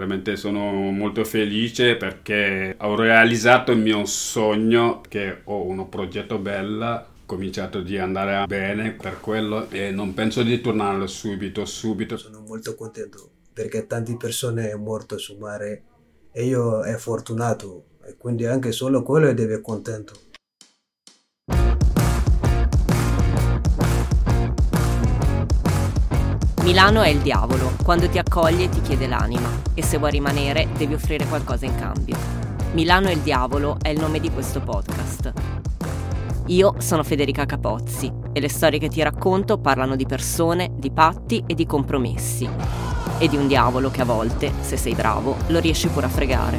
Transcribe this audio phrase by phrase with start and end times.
[0.00, 7.04] Veramente sono molto felice perché ho realizzato il mio sogno, che ho un progetto bello
[7.26, 12.16] cominciato di andare bene per quello e non penso di tornare subito, subito.
[12.16, 15.82] Sono molto contento perché tante persone sono morte su mare
[16.32, 20.29] e io è fortunato e quindi anche solo quello deve contento.
[26.70, 30.94] Milano è il diavolo, quando ti accoglie ti chiede l'anima e se vuoi rimanere devi
[30.94, 32.16] offrire qualcosa in cambio.
[32.74, 35.32] Milano è il diavolo è il nome di questo podcast.
[36.46, 41.42] Io sono Federica Capozzi e le storie che ti racconto parlano di persone, di patti
[41.44, 42.48] e di compromessi.
[43.18, 46.58] E di un diavolo che a volte, se sei bravo, lo riesci pure a fregare.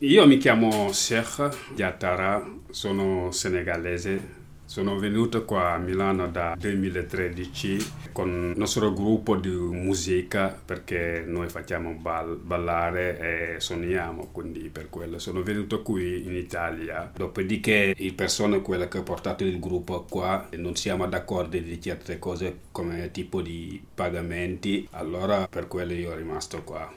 [0.00, 4.39] Io mi chiamo Sheikh Diatara, sono senegalese,
[4.70, 11.48] sono venuto qua a Milano da 2013 con il nostro gruppo di musica perché noi
[11.48, 17.10] facciamo ball- ballare e suoniamo, quindi per quello sono venuto qui in Italia.
[17.12, 22.20] Dopodiché le persone, quelle che ho portato il gruppo qua, non siamo d'accordo di certe
[22.20, 26.88] cose come tipo di pagamenti, allora per quello io sono rimasto qua.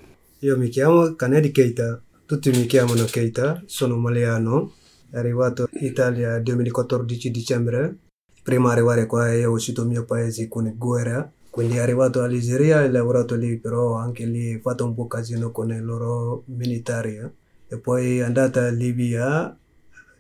[0.42, 4.74] Io mi chiamo Kanedi Keita, tutti mi chiamano Keita, sono maliano
[5.14, 7.98] è arrivato in Italia il 2014 dicembre.
[8.42, 11.32] Prima di arrivare qua è uscito il mio paese con guerra.
[11.52, 15.06] Quindi è arrivato all'Algeria e ho lavorato lì, però anche lì ho fatto un po'
[15.06, 17.18] casino con i loro militari.
[17.18, 17.30] Eh.
[17.68, 19.56] E poi è andata in Libia,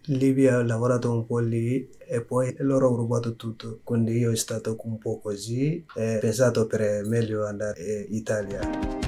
[0.05, 3.79] Libia ho lavorato un po' lì e poi loro hanno rubato tutto.
[3.83, 9.02] Quindi io sono stato un po' così e ho pensato per meglio andare in Italia.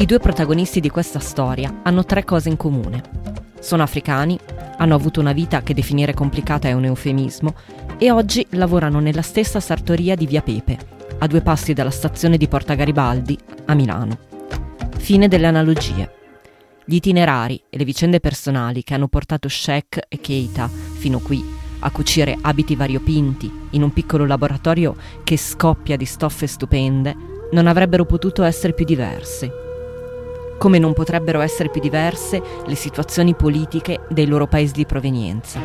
[0.00, 3.02] I due protagonisti di questa storia hanno tre cose in comune.
[3.60, 4.38] Sono africani,
[4.78, 7.54] hanno avuto una vita che definire complicata è un eufemismo
[7.98, 10.78] e oggi lavorano nella stessa sartoria di Via Pepe,
[11.18, 14.18] a due passi dalla stazione di Porta Garibaldi, a Milano.
[14.96, 16.10] Fine delle analogie.
[16.86, 21.44] Gli itinerari e le vicende personali che hanno portato Sheikh e Keita fino qui
[21.80, 27.14] a cucire abiti variopinti in un piccolo laboratorio che scoppia di stoffe stupende
[27.52, 29.68] non avrebbero potuto essere più diversi
[30.60, 35.58] come non potrebbero essere più diverse le situazioni politiche dei loro paesi di provenienza.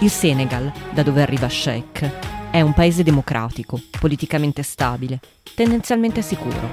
[0.00, 5.18] Il Senegal, da dove arriva Sheikh, è un paese democratico, politicamente stabile,
[5.54, 6.68] tendenzialmente sicuro.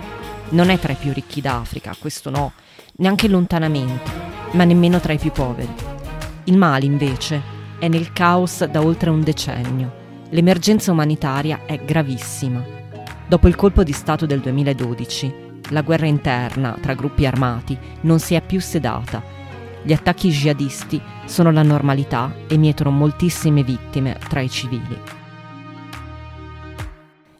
[0.49, 2.51] Non è tra i più ricchi d'Africa, questo no,
[2.97, 4.11] neanche lontanamente,
[4.51, 5.73] ma nemmeno tra i più poveri.
[6.43, 7.41] Il Mali, invece,
[7.79, 10.03] è nel caos da oltre un decennio.
[10.31, 12.61] L'emergenza umanitaria è gravissima.
[13.29, 18.35] Dopo il colpo di Stato del 2012, la guerra interna tra gruppi armati non si
[18.35, 19.23] è più sedata.
[19.83, 24.97] Gli attacchi jihadisti sono la normalità e mietono moltissime vittime tra i civili.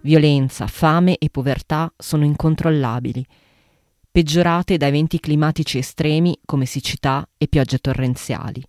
[0.01, 3.25] Violenza, fame e povertà sono incontrollabili,
[4.11, 8.63] peggiorate da eventi climatici estremi come siccità e piogge torrenziali.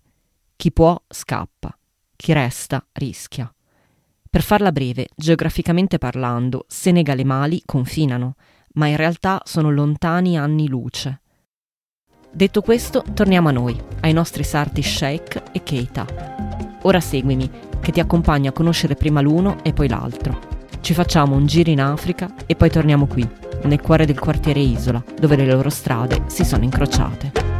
[0.55, 1.77] Chi può scappa,
[2.15, 3.51] chi resta rischia.
[4.29, 8.35] Per farla breve, geograficamente parlando, Senegal e Mali confinano,
[8.77, 11.21] ma in realtà sono lontani anni luce.
[12.31, 16.05] Detto questo, torniamo a noi, ai nostri sarti Sheikh e Keita.
[16.83, 17.49] Ora seguimi,
[17.79, 20.39] che ti accompagno a conoscere prima l'uno e poi l'altro.
[20.81, 23.27] Ci facciamo un giro in Africa e poi torniamo qui,
[23.63, 27.56] nel cuore del quartiere Isola, dove le loro strade si sono incrociate.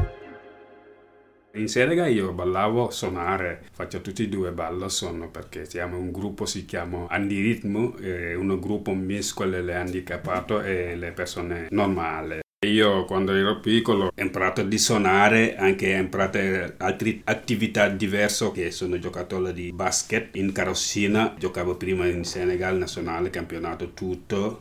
[1.57, 6.45] In Senegal io ballavo suonare, faccio tutti e due ballo sono perché siamo un gruppo,
[6.45, 12.41] si chiama Andiritmo, è un gruppo mescola le handicapato e le persone normali.
[12.67, 16.37] Io quando ero piccolo ho imparato di suonare, anche ho imparato
[16.77, 23.31] altre attività diverse che sono giocatore di basket in carrozzina, giocavo prima in Senegal, nazionale,
[23.31, 24.59] campionato, tutto.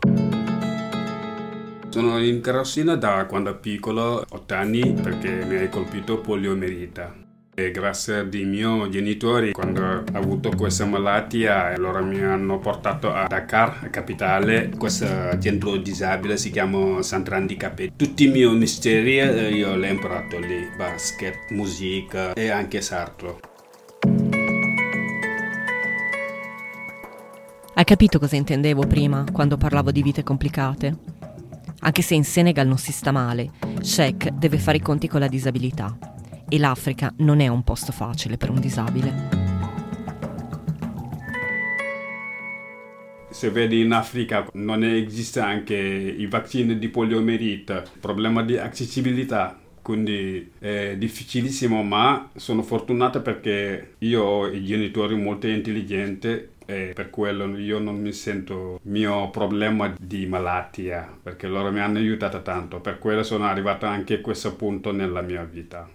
[1.97, 7.11] Sono in carrozzina da quando ero piccolo, 8 anni, perché mi ha colpito poliomerita.
[7.55, 13.27] E grazie ai miei genitori, quando ho avuto questa malattia, loro mi hanno portato a
[13.27, 14.69] Dakar, capitale.
[14.77, 15.07] Questo
[15.41, 17.93] centro disabile si chiama Sant'Handicapé.
[17.97, 23.41] Tutti i miei misteri eh, io ho imparato lì, basket, musica e anche sarto.
[27.73, 31.16] Hai capito cosa intendevo prima quando parlavo di vite complicate?
[31.81, 33.51] Anche se in Senegal non si sta male,
[33.81, 35.97] Sheikh deve fare i conti con la disabilità
[36.49, 39.45] e l'Africa non è un posto facile per un disabile.
[43.31, 50.53] Se vedi in Africa non esiste anche i vaccini di poliomelite, problema di accessibilità, quindi
[50.59, 57.57] è difficilissimo, ma sono fortunato perché io ho i genitori molto intelligenti e per quello
[57.57, 62.99] io non mi sento mio problema di malattia perché loro mi hanno aiutato tanto per
[62.99, 65.89] quello sono arrivato anche a questo punto nella mia vita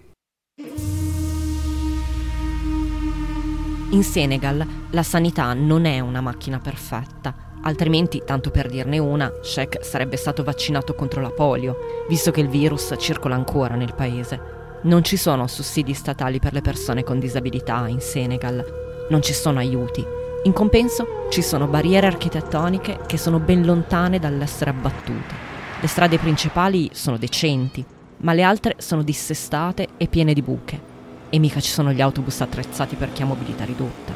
[3.89, 9.83] in Senegal la sanità non è una macchina perfetta altrimenti, tanto per dirne una, Sheikh
[9.83, 14.59] sarebbe stato vaccinato contro la polio, visto che il virus circola ancora nel paese.
[14.83, 19.59] Non ci sono sussidi statali per le persone con disabilità in Senegal, non ci sono
[19.59, 20.20] aiuti.
[20.43, 25.35] In compenso ci sono barriere architettoniche che sono ben lontane dall'essere abbattute.
[25.79, 27.85] Le strade principali sono decenti,
[28.17, 30.89] ma le altre sono dissestate e piene di buche.
[31.29, 34.13] E mica ci sono gli autobus attrezzati per chi ha mobilità ridotta.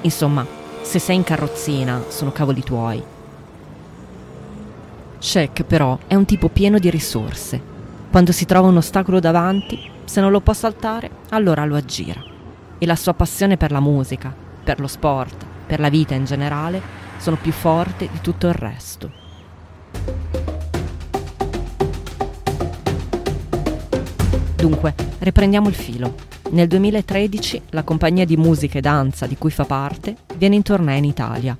[0.00, 0.44] Insomma,
[0.82, 3.00] se sei in carrozzina, sono cavoli tuoi.
[5.18, 7.74] Sheikh però è un tipo pieno di risorse.
[8.10, 12.20] Quando si trova un ostacolo davanti, se non lo può saltare, allora lo aggira.
[12.78, 16.82] E la sua passione per la musica, per lo sport, per la vita in generale,
[17.18, 19.12] sono più forti di tutto il resto.
[24.56, 26.14] Dunque, riprendiamo il filo.
[26.50, 30.98] Nel 2013 la compagnia di musica e danza di cui fa parte viene in tournée
[30.98, 31.56] in Italia.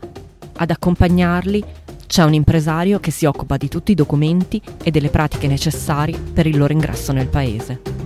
[0.57, 1.65] Ad accompagnarli
[2.09, 6.49] c'è un impresario che si occupa di tutti i documenti e delle pratiche necessarie per
[6.49, 8.06] il loro ingresso nel paese.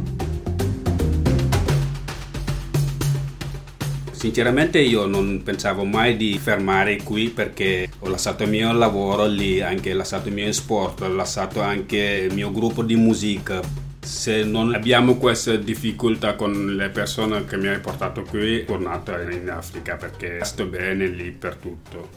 [4.20, 9.62] Sinceramente io non pensavo mai di fermare qui perché ho lasciato il mio lavoro lì,
[9.62, 13.62] anche lasciato il mio sport, ho lasciato anche il mio gruppo di musica
[13.98, 19.48] se non abbiamo questa difficoltà con le persone che mi hai portato qui, tornato in
[19.48, 22.08] Africa perché sto bene lì per tutto.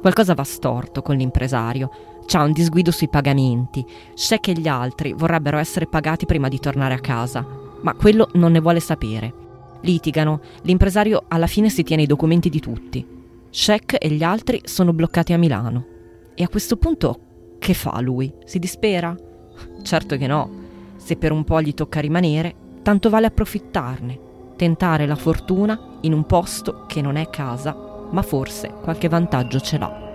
[0.00, 2.15] Qualcosa va storto con l'impresario.
[2.26, 3.84] C'ha un disguido sui pagamenti.
[4.14, 7.46] Sa che gli altri vorrebbero essere pagati prima di tornare a casa,
[7.80, 9.32] ma quello non ne vuole sapere.
[9.82, 13.06] Litigano, l'impresario alla fine si tiene i documenti di tutti.
[13.48, 15.86] Sheck e gli altri sono bloccati a Milano.
[16.34, 17.20] E a questo punto
[17.58, 18.32] che fa lui?
[18.44, 19.16] Si dispera?
[19.82, 20.64] Certo che no.
[20.96, 24.18] Se per un po' gli tocca rimanere, tanto vale approfittarne,
[24.56, 27.76] tentare la fortuna in un posto che non è casa,
[28.10, 30.05] ma forse qualche vantaggio ce l'ha.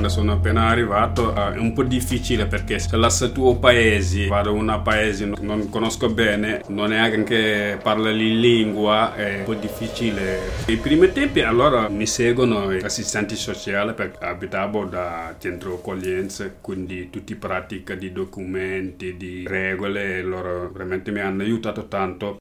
[0.00, 4.54] Quando sono appena arrivato è un po' difficile perché se lascio il tuo paese, vado
[4.54, 9.44] in un paese che non conosco bene, non è anche parlo in lingua, è un
[9.44, 10.40] po' difficile.
[10.68, 17.10] I primi tempi allora mi seguono gli assistenti sociali perché abitavo da centro accoglienza, quindi
[17.10, 22.38] tutti pratica di documenti, di regole, loro veramente mi hanno aiutato tanto.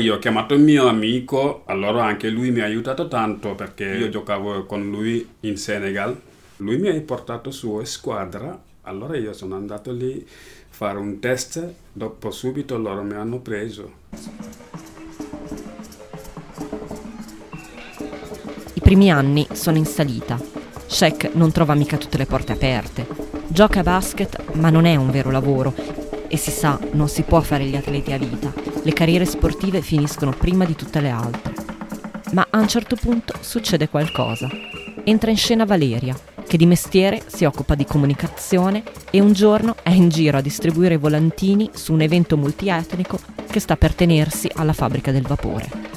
[0.00, 4.08] Io ho chiamato il mio amico, allora anche lui mi ha aiutato tanto perché io
[4.08, 9.90] giocavo con lui in Senegal lui mi ha portato su squadra, allora io sono andato
[9.92, 10.30] lì a
[10.68, 13.92] fare un test, dopo subito loro mi hanno preso.
[18.74, 20.38] I primi anni sono in salita.
[20.86, 23.06] Sheik non trova mica tutte le porte aperte.
[23.48, 25.74] Gioca a basket, ma non è un vero lavoro.
[26.28, 28.52] E si sa, non si può fare gli atleti a vita.
[28.82, 31.52] Le carriere sportive finiscono prima di tutte le altre.
[32.32, 34.48] Ma a un certo punto succede qualcosa.
[35.04, 36.16] Entra in scena Valeria,
[36.54, 40.96] che di mestiere si occupa di comunicazione e un giorno è in giro a distribuire
[40.96, 43.18] volantini su un evento multietnico
[43.50, 45.94] che sta per tenersi alla fabbrica del vapore.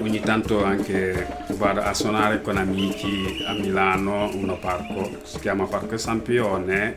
[0.00, 1.26] ogni tanto anche
[1.56, 6.96] vado a suonare con amici a Milano, uno parco, si chiama Parco Sampione.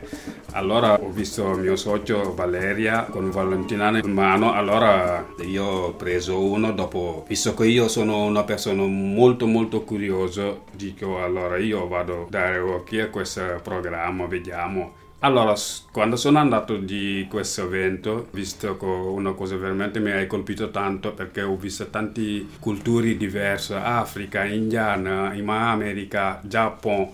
[0.54, 6.72] Allora ho visto mio socio Valeria con un in mano, allora io ho preso uno
[6.72, 12.26] dopo, visto che io sono una persona molto molto curiosa, dico allora io vado a
[12.28, 15.00] dare occhi a questo programma, vediamo.
[15.20, 15.54] Allora,
[15.90, 21.12] quando sono andato di questo evento, visto che una cosa veramente mi ha colpito tanto
[21.12, 27.10] perché ho visto tante culture diverse, Africa, Indiana, America, Giappone,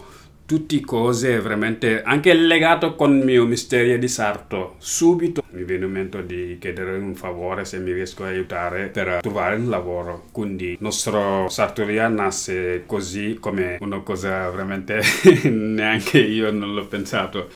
[0.49, 4.77] tutte cose veramente anche legato con il mio mistero di sarto.
[4.79, 9.19] Subito mi viene in mente di chiedere un favore se mi riesco a aiutare per
[9.21, 10.25] trovare un lavoro.
[10.33, 15.03] Quindi la nostra sartoria nasce così come una cosa veramente
[15.45, 17.51] neanche io non l'ho pensato.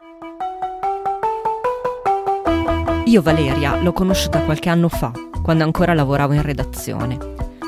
[3.07, 7.17] Io Valeria l'ho conosciuta qualche anno fa, quando ancora lavoravo in redazione.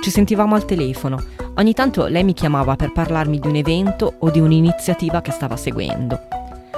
[0.02, 1.43] Ci sentivamo al telefono.
[1.56, 5.56] Ogni tanto lei mi chiamava per parlarmi di un evento o di un'iniziativa che stava
[5.56, 6.18] seguendo.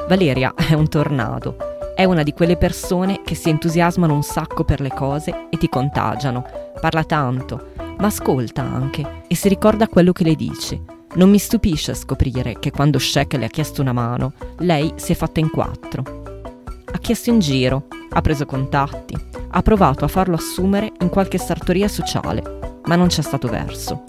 [0.06, 1.56] Valeria è un tornado.
[1.94, 5.70] È una di quelle persone che si entusiasmano un sacco per le cose e ti
[5.70, 6.44] contagiano.
[6.78, 10.78] Parla tanto, ma ascolta anche e si ricorda quello che le dici.
[11.14, 15.14] Non mi stupisce scoprire che quando Shek le ha chiesto una mano, lei si è
[15.14, 16.44] fatta in quattro.
[16.84, 19.16] Ha chiesto in giro, ha preso contatti,
[19.48, 24.04] ha provato a farlo assumere in qualche sartoria sociale, ma non c'è stato verso.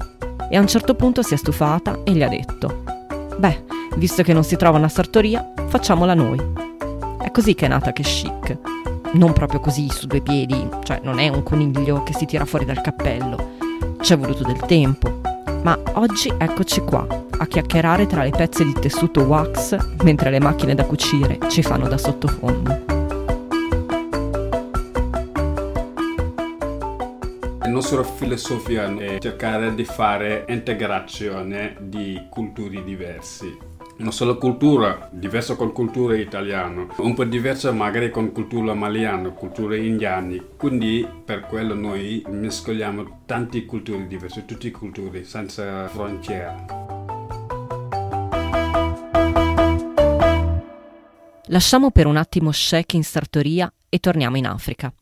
[0.50, 2.84] E a un certo punto si è stufata e gli ha detto:
[3.38, 3.64] Beh,
[3.96, 6.40] visto che non si trova una sartoria, facciamola noi.
[7.22, 8.58] È così che è nata che chic.
[9.14, 12.66] Non proprio così su due piedi, cioè non è un coniglio che si tira fuori
[12.66, 13.56] dal cappello.
[14.00, 15.22] Ci è voluto del tempo,
[15.64, 17.06] ma oggi eccoci qua,
[17.40, 21.88] a chiacchierare tra le pezze di tessuto wax mentre le macchine da cucire ci fanno
[21.88, 22.97] da sottofondo.
[27.68, 33.58] La nostra filosofia è cercare di fare integrazione di culture diverse
[33.98, 39.80] non solo cultura, diversa con cultura italiana, un po' diversa magari con cultura maliana, culture
[39.80, 46.66] indiane, quindi per quello noi mescoliamo tante culture diverse, tutte culture, senza frontiere.
[51.48, 54.94] Lasciamo per un attimo Sheikh in sartoria e torniamo in Africa.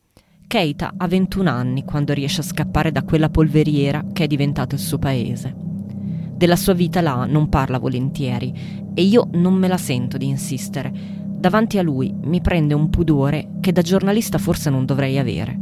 [0.48, 4.80] Keita ha 21 anni quando riesce a scappare da quella polveriera che è diventato il
[4.80, 5.52] suo paese.
[6.36, 10.92] Della sua vita là non parla volentieri e io non me la sento di insistere.
[10.92, 15.58] Davanti a lui mi prende un pudore che da giornalista forse non dovrei avere.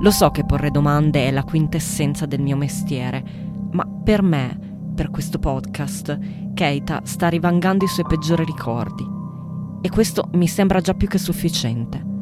[0.00, 3.24] Lo so che porre domande è la quintessenza del mio mestiere,
[3.72, 4.56] ma per me,
[4.94, 9.04] per questo podcast, Keita sta rivangando i suoi peggiori ricordi.
[9.80, 12.12] E questo mi sembra già più che sufficiente.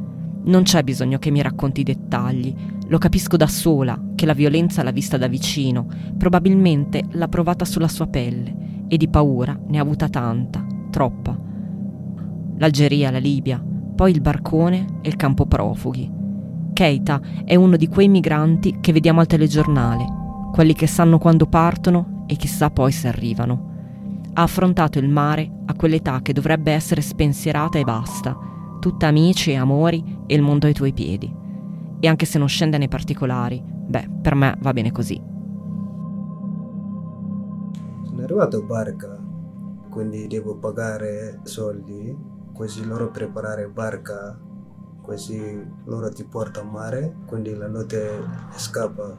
[0.44, 2.54] Non c'è bisogno che mi racconti i dettagli,
[2.88, 5.86] lo capisco da sola che la violenza l'ha vista da vicino,
[6.18, 11.38] probabilmente l'ha provata sulla sua pelle e di paura ne ha avuta tanta, troppa.
[12.56, 16.10] L'Algeria, la Libia, poi il barcone e il campo profughi.
[16.72, 20.04] Keita è uno di quei migranti che vediamo al telegiornale,
[20.52, 23.70] quelli che sanno quando partono e chissà poi se arrivano.
[24.32, 28.50] Ha affrontato il mare a quell'età che dovrebbe essere spensierata e basta
[28.82, 31.32] tutta amici e amori e il mondo ai tuoi piedi.
[32.00, 35.22] E anche se non scende nei particolari, beh, per me va bene così.
[38.02, 39.16] Sono arrivato a barca,
[39.88, 42.12] quindi devo pagare soldi,
[42.52, 44.36] così loro preparare barca,
[45.00, 48.10] così loro ti portano a mare, quindi la notte
[48.50, 49.16] scappa.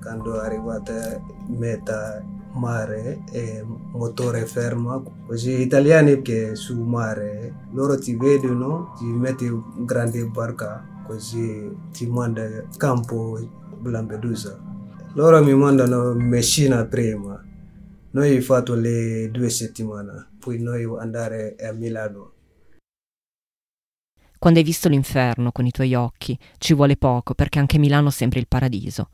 [0.00, 2.24] Quando arrivate meta
[2.54, 9.46] mare e motore fermo, così gli italiani che su mare loro ti vedono, ti metti
[9.46, 13.38] in grande barca, così ti manda campo
[13.82, 14.58] Lampedusa.
[15.14, 17.40] Loro mi mandano Messina prima,
[18.12, 22.32] noi fatto le due settimane, poi noi andare a Milano.
[24.38, 28.38] Quando hai visto l'inferno con i tuoi occhi, ci vuole poco perché anche Milano sembra
[28.38, 29.08] il paradiso.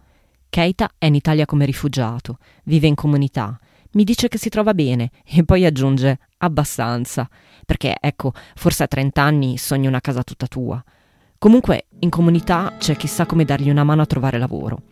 [0.50, 3.57] Keita è in Italia come rifugiato, vive in comunità,
[3.92, 7.28] mi dice che si trova bene e poi aggiunge abbastanza,
[7.64, 10.83] perché ecco, forse a 30 anni sogni una casa tutta tua.
[11.38, 14.83] Comunque in comunità c'è chissà come dargli una mano a trovare lavoro.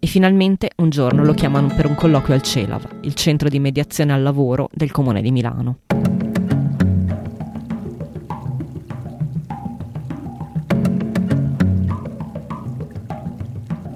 [0.00, 4.12] E finalmente un giorno lo chiamano per un colloquio al CELAV, il centro di mediazione
[4.12, 5.78] al lavoro del comune di Milano.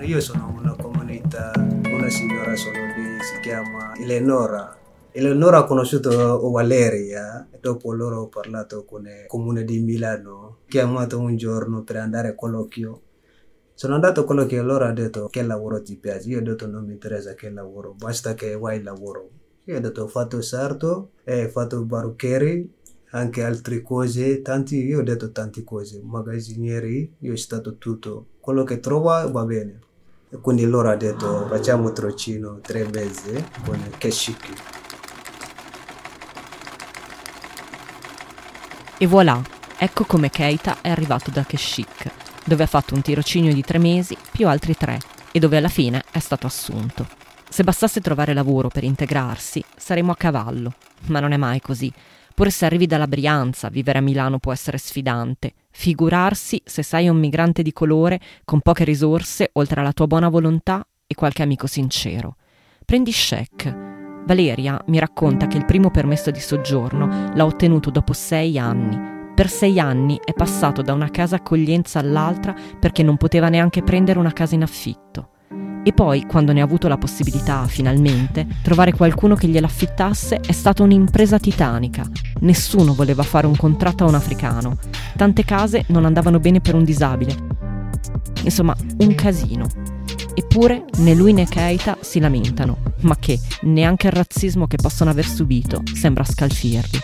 [0.02, 0.53] Io sono
[2.14, 4.78] signora sono lì, si chiama Eleonora.
[5.10, 10.58] Eleonora ha conosciuto Valeria dopo loro ho parlato con il comune di Milano.
[10.68, 13.00] Chiamato un giorno per andare a colloquio.
[13.74, 16.28] Sono andato a colloquio e loro hanno detto che lavoro ti piace.
[16.28, 19.30] Io ho detto non mi interessa che lavoro, basta che il lavoro.
[19.64, 22.72] Io ho detto ho fatto sarto, ho fatto barocchieri,
[23.10, 28.26] anche altre cose, tanti, io ho detto tante cose, magazzinieri, io ho stato tutto.
[28.38, 29.80] Quello che trova va bene.
[30.34, 33.32] E quindi loro hanno detto facciamo trocino tre mesi
[33.64, 34.52] con Keshiki.
[38.98, 39.40] E voilà,
[39.76, 42.10] ecco come Keita è arrivato da Keshik,
[42.44, 44.98] dove ha fatto un tirocinio di tre mesi più altri tre
[45.30, 47.06] e dove alla fine è stato assunto.
[47.48, 50.74] Se bastasse trovare lavoro per integrarsi, saremmo a cavallo,
[51.06, 51.92] ma non è mai così.
[52.34, 55.52] Pure se arrivi dalla Brianza, vivere a Milano può essere sfidante.
[55.70, 60.84] Figurarsi se sei un migrante di colore con poche risorse oltre alla tua buona volontà
[61.06, 62.34] e qualche amico sincero.
[62.84, 63.92] Prendi Shek.
[64.26, 69.32] Valeria mi racconta che il primo permesso di soggiorno l'ha ottenuto dopo sei anni.
[69.32, 74.18] Per sei anni è passato da una casa accoglienza all'altra perché non poteva neanche prendere
[74.18, 75.33] una casa in affitto.
[75.86, 80.82] E poi, quando ne ha avuto la possibilità, finalmente, trovare qualcuno che gliel'affittasse è stata
[80.82, 82.08] un'impresa titanica.
[82.40, 84.78] Nessuno voleva fare un contratto a un africano.
[85.14, 87.36] Tante case non andavano bene per un disabile.
[88.44, 89.66] Insomma, un casino.
[90.32, 95.26] Eppure né lui né Keita si lamentano, ma che neanche il razzismo che possono aver
[95.26, 96.98] subito sembra scalfirli.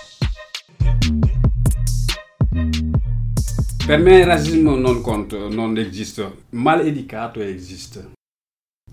[3.86, 6.44] Per me il razzismo non conta, non esiste.
[6.50, 8.18] Mal educato esiste.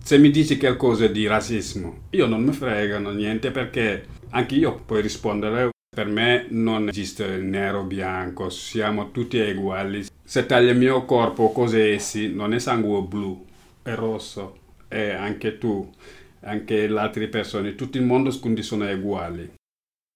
[0.07, 5.01] Se mi dici qualcosa di razzismo, io non mi fregano niente perché anche io puoi
[5.01, 5.71] rispondere.
[5.93, 10.05] Per me non esiste nero bianco, siamo tutti uguali.
[10.23, 12.33] Se tagli il mio corpo, cosa essi?
[12.33, 13.45] Non è sangue blu,
[13.83, 14.57] è rosso.
[14.87, 15.93] E anche tu,
[16.39, 19.55] anche le altre persone, tutto il mondo quindi sono uguali.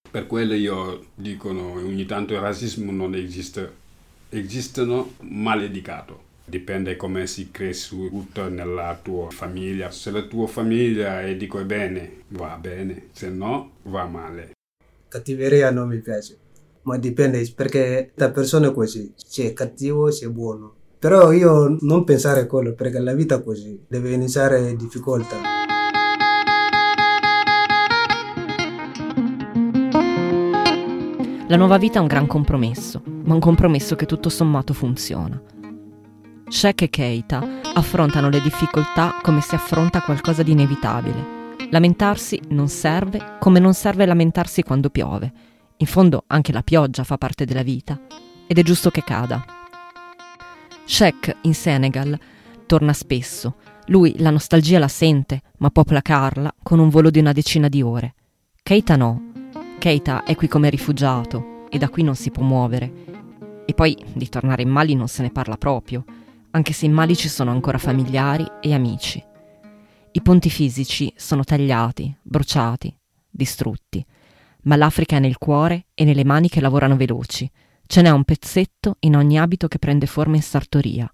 [0.09, 3.69] Per quello io dico ogni tanto il razzismo non esiste,
[4.29, 6.29] esistono maleducato.
[6.43, 9.89] Dipende come si cresciuto nella tua famiglia.
[9.91, 14.51] Se la tua famiglia è dico bene, va bene, se no va male.
[15.07, 16.37] Cattiveria non mi piace,
[16.83, 20.73] ma dipende perché da persone è così, c'è cattivo, c'è buono.
[20.99, 25.37] Però io non pensare a quello perché la vita è così, deve iniziare difficoltà.
[31.47, 35.60] La nuova vita è un gran compromesso, ma un compromesso che tutto sommato funziona.
[36.51, 41.55] Shek e Keita affrontano le difficoltà come si affronta qualcosa di inevitabile.
[41.69, 45.31] Lamentarsi non serve come non serve lamentarsi quando piove.
[45.77, 47.97] In fondo anche la pioggia fa parte della vita
[48.47, 49.43] ed è giusto che cada.
[50.83, 52.19] Shek in Senegal
[52.65, 53.55] torna spesso.
[53.85, 57.81] Lui la nostalgia la sente, ma può placarla con un volo di una decina di
[57.81, 58.13] ore.
[58.61, 59.31] Keita no.
[59.79, 62.91] Keita è qui come rifugiato e da qui non si può muovere.
[63.65, 66.03] E poi di tornare in Mali non se ne parla proprio,
[66.51, 69.23] anche se in Mali ci sono ancora familiari e amici.
[70.11, 72.93] I ponti fisici sono tagliati, bruciati,
[73.29, 74.05] distrutti,
[74.63, 77.49] ma l'Africa è nel cuore e nelle mani che lavorano veloci.
[77.87, 81.11] Ce n'è un pezzetto in ogni abito che prende forma in sartoria.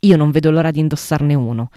[0.00, 1.70] Io non vedo l'ora di indossarne uno.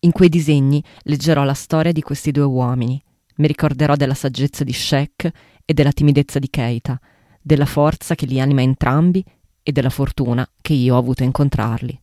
[0.00, 3.02] In quei disegni leggerò la storia di questi due uomini.
[3.36, 5.30] Mi ricorderò della saggezza di Sheikh
[5.64, 6.98] e della timidezza di Keita,
[7.40, 9.24] della forza che li anima entrambi
[9.62, 12.00] e della fortuna che io ho avuto a incontrarli.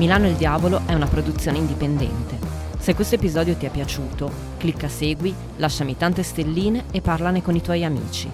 [0.00, 2.38] Milano il Diavolo è una produzione indipendente.
[2.78, 7.60] Se questo episodio ti è piaciuto, clicca segui, lasciami tante stelline e parlane con i
[7.60, 8.26] tuoi amici.